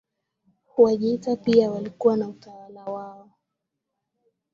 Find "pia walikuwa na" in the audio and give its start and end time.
1.35-2.27